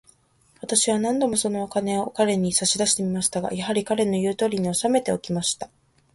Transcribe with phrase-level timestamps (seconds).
[0.63, 5.69] 私は何度も、そのお金を彼に差し出してみましたが、やはり、彼の言うとおりに、おさめておきました。